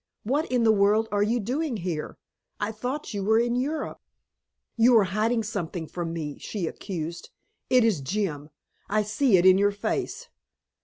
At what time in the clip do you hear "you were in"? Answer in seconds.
3.13-3.55